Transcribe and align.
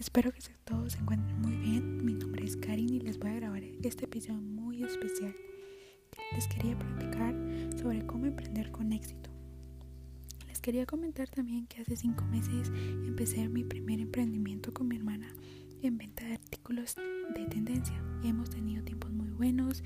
Espero 0.00 0.32
que 0.32 0.40
todos 0.64 0.94
se 0.94 0.98
encuentren 0.98 1.40
muy 1.40 1.54
bien. 1.56 2.04
Mi 2.04 2.14
nombre 2.14 2.44
es 2.44 2.56
Karin 2.56 2.92
y 2.92 2.98
les 2.98 3.16
voy 3.16 3.30
a 3.30 3.34
grabar 3.34 3.62
este 3.84 4.06
episodio 4.06 4.40
muy 4.40 4.82
especial. 4.82 5.32
Les 6.32 6.48
quería 6.48 6.76
platicar 6.76 7.32
sobre 7.78 8.04
cómo 8.04 8.26
emprender 8.26 8.72
con 8.72 8.92
éxito. 8.92 9.30
Les 10.48 10.58
quería 10.58 10.84
comentar 10.84 11.28
también 11.28 11.68
que 11.68 11.80
hace 11.80 11.94
cinco 11.94 12.24
meses 12.24 12.72
empecé 13.06 13.48
mi 13.48 13.62
primer 13.62 14.00
emprendimiento 14.00 14.74
con 14.74 14.88
mi 14.88 14.96
hermana 14.96 15.32
en 15.82 15.96
venta 15.96 16.24
de 16.24 16.32
artículos 16.32 16.96
de 17.36 17.46
tendencia. 17.46 18.02
Hemos 18.24 18.50
tenido 18.50 18.82
tiempos 18.82 19.12
muy 19.12 19.30
buenos 19.30 19.84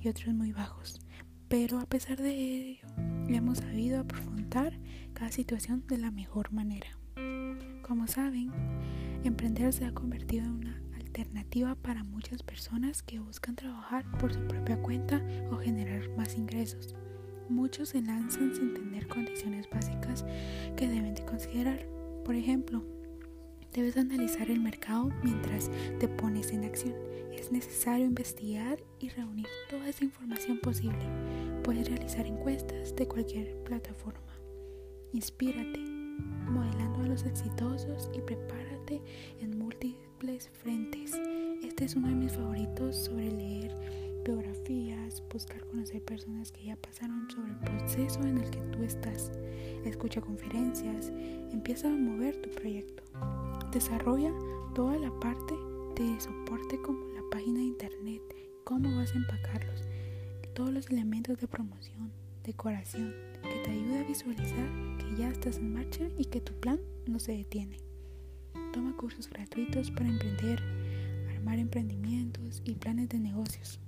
y 0.00 0.08
otros 0.08 0.34
muy 0.34 0.52
bajos, 0.52 1.02
pero 1.48 1.78
a 1.78 1.84
pesar 1.84 2.16
de 2.18 2.32
ello 2.32 2.86
hemos 3.28 3.58
sabido 3.58 4.00
afrontar 4.00 4.78
cada 5.12 5.30
situación 5.30 5.84
de 5.86 5.98
la 5.98 6.10
mejor 6.10 6.50
manera. 6.50 6.99
Como 7.90 8.06
saben, 8.06 8.52
emprender 9.24 9.72
se 9.72 9.84
ha 9.84 9.92
convertido 9.92 10.44
en 10.44 10.52
una 10.52 10.80
alternativa 10.94 11.74
para 11.74 12.04
muchas 12.04 12.40
personas 12.40 13.02
que 13.02 13.18
buscan 13.18 13.56
trabajar 13.56 14.08
por 14.20 14.32
su 14.32 14.38
propia 14.46 14.80
cuenta 14.80 15.20
o 15.50 15.56
generar 15.56 16.08
más 16.16 16.36
ingresos. 16.36 16.94
Muchos 17.48 17.88
se 17.88 18.00
lanzan 18.00 18.54
sin 18.54 18.74
tener 18.74 19.08
condiciones 19.08 19.68
básicas 19.68 20.24
que 20.76 20.86
deben 20.86 21.16
de 21.16 21.24
considerar. 21.24 21.84
Por 22.24 22.36
ejemplo, 22.36 22.84
debes 23.72 23.96
analizar 23.96 24.48
el 24.52 24.60
mercado 24.60 25.10
mientras 25.24 25.68
te 25.98 26.06
pones 26.06 26.52
en 26.52 26.62
acción. 26.62 26.94
Es 27.32 27.50
necesario 27.50 28.06
investigar 28.06 28.78
y 29.00 29.08
reunir 29.08 29.48
toda 29.68 29.88
esa 29.88 30.04
información 30.04 30.60
posible. 30.60 31.04
Puedes 31.64 31.88
realizar 31.88 32.24
encuestas 32.24 32.94
de 32.94 33.08
cualquier 33.08 33.60
plataforma. 33.64 34.32
Inspírate, 35.12 35.99
modelando 36.48 37.02
a 37.02 37.06
los 37.06 37.24
exitosos 37.24 38.10
y 38.14 38.20
prepárate 38.20 39.02
en 39.40 39.58
múltiples 39.58 40.48
frentes. 40.62 41.18
Este 41.62 41.84
es 41.84 41.96
uno 41.96 42.08
de 42.08 42.14
mis 42.14 42.32
favoritos 42.32 42.96
sobre 42.96 43.30
leer 43.30 43.74
biografías, 44.24 45.22
buscar 45.32 45.64
conocer 45.66 46.02
personas 46.02 46.52
que 46.52 46.64
ya 46.64 46.76
pasaron 46.76 47.30
sobre 47.30 47.52
el 47.52 47.58
proceso 47.58 48.20
en 48.22 48.38
el 48.38 48.50
que 48.50 48.60
tú 48.72 48.82
estás. 48.82 49.32
Escucha 49.84 50.20
conferencias, 50.20 51.12
empieza 51.52 51.88
a 51.88 51.96
mover 51.96 52.40
tu 52.40 52.50
proyecto. 52.50 53.02
Desarrolla 53.72 54.32
toda 54.74 54.96
la 54.98 55.10
parte 55.20 55.54
de 55.96 56.20
soporte 56.20 56.80
como 56.82 57.00
la 57.14 57.22
página 57.30 57.58
de 57.58 57.66
internet, 57.66 58.22
cómo 58.64 58.94
vas 58.96 59.12
a 59.12 59.18
empacarlos, 59.18 59.82
todos 60.54 60.70
los 60.70 60.90
elementos 60.90 61.38
de 61.38 61.48
promoción, 61.48 62.12
decoración, 62.42 63.14
que 63.42 63.62
te 63.64 63.70
ayude 63.70 64.00
a 64.00 64.04
visualizar 64.04 64.68
que 64.98 65.16
ya 65.16 65.28
estás 65.28 65.58
en 65.58 65.72
marcha 65.72 66.08
y 66.18 66.26
que 66.26 66.40
tu 66.40 66.52
plan 66.60 66.80
no 67.06 67.18
se 67.18 67.32
detiene. 67.32 67.78
Toma 68.72 68.96
cursos 68.96 69.28
gratuitos 69.28 69.90
para 69.90 70.08
emprender, 70.08 70.62
armar 71.34 71.58
emprendimientos 71.58 72.62
y 72.64 72.74
planes 72.74 73.08
de 73.08 73.18
negocios. 73.18 73.80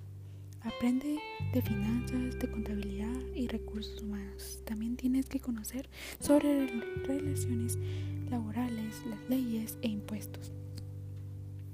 Aprende 0.63 1.19
de 1.53 1.63
finanzas, 1.63 2.39
de 2.39 2.51
contabilidad 2.51 3.21
y 3.35 3.49
recursos 3.49 4.01
humanos. 4.03 4.61
También 4.65 4.97
tienes 4.97 5.27
que 5.27 5.41
conocer 5.41 5.89
sobre 6.21 6.69
relaciones 7.05 7.79
laborales, 8.31 9.03
las 9.07 9.29
leyes 9.29 9.77
e 9.83 9.89
impuestos. 9.89 10.53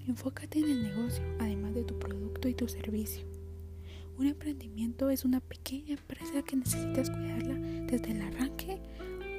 Enfócate 0.06 0.60
en 0.60 0.70
el 0.70 0.82
negocio, 0.82 1.22
además 1.38 1.74
de 1.74 1.84
tu 1.84 1.98
producto 1.98 2.48
y 2.48 2.54
tu 2.54 2.66
servicio. 2.66 3.37
Un 4.18 4.26
emprendimiento 4.26 5.10
es 5.10 5.24
una 5.24 5.38
pequeña 5.38 5.92
empresa 5.92 6.42
que 6.42 6.56
necesitas 6.56 7.08
cuidarla 7.08 7.54
desde 7.86 8.10
el 8.10 8.22
arranque 8.22 8.80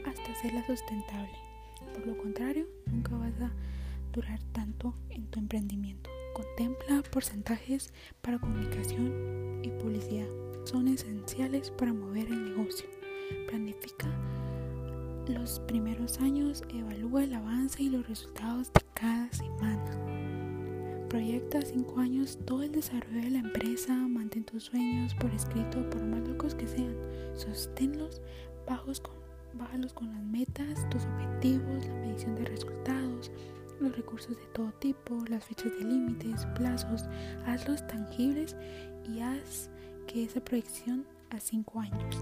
hasta 0.05 0.31
hacerla 0.31 0.65
sustentable. 0.65 1.33
Por 1.93 2.07
lo 2.07 2.17
contrario, 2.17 2.65
nunca 2.85 3.17
vas 3.17 3.33
a 3.41 3.51
durar 4.13 4.39
tanto 4.53 4.93
en 5.09 5.25
tu 5.27 5.39
emprendimiento. 5.39 6.09
Contempla 6.33 7.03
porcentajes 7.11 7.91
para 8.21 8.39
comunicación 8.39 9.59
y 9.63 9.69
publicidad. 9.81 10.29
Son 10.63 10.87
esenciales 10.87 11.71
para 11.71 11.91
mover 11.91 12.27
el 12.27 12.55
negocio. 12.55 12.87
Planifica 13.49 14.07
los 15.27 15.59
primeros 15.59 16.19
años, 16.19 16.63
evalúa 16.69 17.25
el 17.25 17.33
avance 17.33 17.83
y 17.83 17.89
los 17.89 18.07
resultados 18.07 18.71
de 18.71 18.81
cada 18.93 19.29
semana. 19.33 20.38
Proyecta 21.09 21.59
cinco 21.63 22.01
años 22.01 22.37
todo 22.45 22.61
el 22.61 22.71
desarrollo 22.71 23.23
de 23.23 23.31
la 23.31 23.39
empresa, 23.39 23.93
mantén 23.93 24.43
tus 24.43 24.65
sueños 24.65 25.15
por 25.15 25.31
escrito, 25.31 25.81
por 25.89 26.03
más 26.03 26.21
locos 26.27 26.53
que 26.53 26.67
sean, 26.67 26.95
sosténlos, 27.33 28.21
bajos 28.67 28.99
con, 28.99 29.15
bájalos 29.53 29.91
con 29.91 30.13
las 30.13 30.23
metas, 30.23 30.87
tus 30.91 31.05
objetivos, 31.05 31.87
la 31.87 31.95
medición 31.95 32.35
de 32.35 32.45
resultados, 32.45 33.31
los 33.79 33.95
recursos 33.97 34.37
de 34.37 34.45
todo 34.53 34.71
tipo, 34.73 35.17
las 35.29 35.43
fechas 35.45 35.71
de 35.79 35.85
límites, 35.85 36.45
plazos, 36.55 37.05
hazlos 37.47 37.85
tangibles 37.87 38.55
y 39.11 39.21
haz 39.21 39.71
que 40.05 40.25
esa 40.25 40.41
proyección 40.41 41.07
a 41.31 41.39
cinco 41.39 41.79
años. 41.79 42.17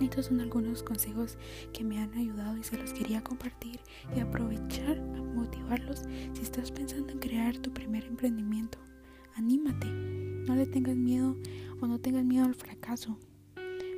Estos 0.00 0.26
son 0.26 0.40
algunos 0.40 0.82
consejos 0.82 1.36
que 1.72 1.84
me 1.84 1.98
han 1.98 2.14
ayudado 2.14 2.56
y 2.56 2.64
se 2.64 2.78
los 2.78 2.92
quería 2.94 3.22
compartir 3.22 3.80
y 4.16 4.20
aprovechar 4.20 4.98
a 4.98 5.22
motivarlos 5.22 6.04
si 6.32 6.42
estás 6.42 6.72
pensando 6.72 7.12
en 7.12 7.18
crear 7.18 7.58
tu 7.58 7.70
primer 7.72 8.04
emprendimiento. 8.04 8.78
Anímate, 9.34 9.86
no 9.86 10.54
le 10.54 10.66
tengas 10.66 10.96
miedo 10.96 11.36
o 11.80 11.86
no 11.86 12.00
tengas 12.00 12.24
miedo 12.24 12.46
al 12.46 12.54
fracaso. 12.54 13.18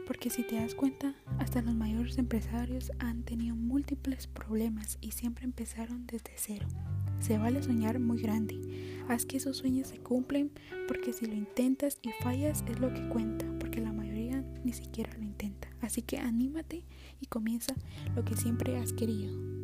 Porque 0.07 0.29
si 0.29 0.43
te 0.43 0.57
das 0.57 0.75
cuenta, 0.75 1.15
hasta 1.39 1.63
los 1.63 1.75
mayores 1.75 2.19
empresarios 2.19 2.91
han 2.99 3.23
tenido 3.23 3.55
múltiples 3.55 4.27
problemas 4.27 4.99
y 5.01 5.13
siempre 5.13 5.45
empezaron 5.45 6.07
desde 6.07 6.33
cero. 6.37 6.67
Se 7.21 7.39
vale 7.39 7.63
soñar 7.63 8.01
muy 8.01 8.21
grande. 8.21 8.59
Haz 9.09 9.25
que 9.25 9.37
esos 9.37 9.59
sueños 9.59 9.89
se 9.89 9.99
cumplen 9.99 10.51
porque 10.89 11.13
si 11.13 11.27
lo 11.27 11.35
intentas 11.35 11.99
y 12.03 12.11
fallas 12.23 12.65
es 12.69 12.81
lo 12.81 12.93
que 12.93 13.09
cuenta, 13.09 13.47
porque 13.61 13.81
la 13.81 13.93
mayoría 13.93 14.45
ni 14.65 14.73
siquiera 14.73 15.17
lo 15.17 15.23
intenta. 15.23 15.72
Así 15.83 16.01
que 16.01 16.19
anímate 16.19 16.85
y 17.21 17.27
comienza 17.27 17.75
lo 18.15 18.25
que 18.25 18.37
siempre 18.37 18.79
has 18.79 18.93
querido. 18.93 19.62